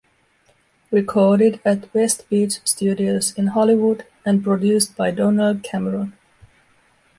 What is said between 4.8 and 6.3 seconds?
by Donnell Cameron.